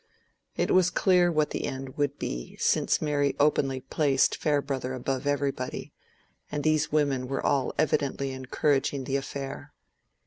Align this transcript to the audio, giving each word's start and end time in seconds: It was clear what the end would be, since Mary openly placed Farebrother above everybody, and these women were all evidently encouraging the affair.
It 0.57 0.71
was 0.71 0.89
clear 0.89 1.31
what 1.31 1.51
the 1.51 1.65
end 1.65 1.95
would 1.95 2.17
be, 2.17 2.55
since 2.59 3.03
Mary 3.03 3.35
openly 3.39 3.81
placed 3.81 4.35
Farebrother 4.35 4.95
above 4.95 5.27
everybody, 5.27 5.93
and 6.51 6.63
these 6.63 6.91
women 6.91 7.27
were 7.27 7.45
all 7.45 7.71
evidently 7.77 8.31
encouraging 8.31 9.03
the 9.03 9.17
affair. 9.17 9.73